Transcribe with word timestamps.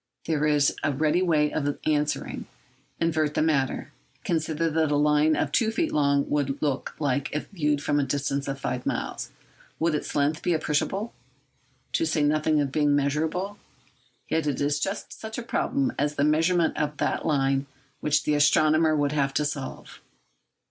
There 0.25 0.47
is 0.47 0.75
a 0.83 0.91
ready 0.91 1.21
way 1.21 1.53
of 1.53 1.77
answering. 1.85 2.47
Invert 2.99 3.35
the 3.35 3.43
matter. 3.43 3.91
Consider 4.23 4.71
what 4.71 4.89
a 4.91 4.95
line 4.95 5.35
of 5.35 5.51
two 5.51 5.69
feet 5.69 5.91
long 5.93 6.27
would 6.27 6.59
look 6.59 6.95
like 6.97 7.29
if 7.33 7.47
viewed 7.49 7.83
from 7.83 7.99
a 7.99 8.03
distance 8.03 8.47
of 8.47 8.59
five 8.59 8.83
miles. 8.87 9.29
Would 9.77 9.93
its 9.93 10.15
length 10.15 10.41
be 10.41 10.53
appreciable, 10.55 11.13
to 11.93 12.05
say 12.07 12.23
nothing 12.23 12.59
of 12.59 12.69
its 12.69 12.73
being 12.73 12.95
measurable? 12.95 13.59
Yet 14.27 14.47
it 14.47 14.59
is 14.59 14.79
just 14.79 15.13
such 15.13 15.37
a 15.37 15.43
problem 15.43 15.93
as 15.99 16.15
the 16.15 16.23
measurement 16.23 16.77
of 16.77 16.97
that 16.97 17.23
line 17.23 17.67
which 17.99 18.23
the 18.23 18.33
astronomer 18.33 18.95
would 18.95 19.11
have 19.11 19.35
to 19.35 19.45
solve. 19.45 20.01